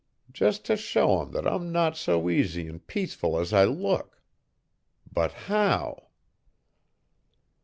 [0.33, 4.19] Just to show 'em that I'm not so easy an' peaceful as I look!
[5.13, 6.07] But how?"